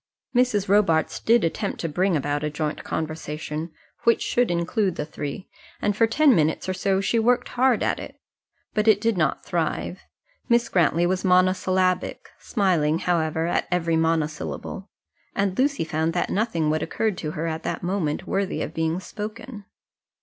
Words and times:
Mrs. 0.35 0.67
Robarts 0.67 1.19
did 1.19 1.43
attempt 1.43 1.79
to 1.81 1.87
bring 1.87 2.17
about 2.17 2.43
a 2.43 2.49
joint 2.49 2.83
conversation, 2.83 3.71
which 4.03 4.23
should 4.23 4.49
include 4.49 4.95
the 4.95 5.05
three, 5.05 5.47
and 5.79 5.95
for 5.95 6.07
ten 6.07 6.33
minutes 6.33 6.67
or 6.67 6.73
so 6.73 7.01
she 7.01 7.19
worked 7.19 7.49
hard 7.49 7.83
at 7.83 7.99
it. 7.99 8.19
But 8.73 8.87
it 8.87 8.99
did 8.99 9.15
not 9.15 9.45
thrive. 9.45 9.99
Miss 10.49 10.69
Grantly 10.69 11.05
was 11.05 11.23
monosyllabic, 11.23 12.29
smiling, 12.39 12.97
however, 12.97 13.45
at 13.45 13.67
every 13.69 13.95
monosyllable; 13.95 14.89
and 15.35 15.55
Lucy 15.59 15.83
found 15.83 16.13
that 16.13 16.31
nothing 16.31 16.71
would 16.71 16.81
occur 16.81 17.11
to 17.11 17.31
her 17.33 17.45
at 17.45 17.61
that 17.61 17.83
moment 17.83 18.25
worthy 18.25 18.63
of 18.63 18.73
being 18.73 18.99
spoken. 18.99 19.65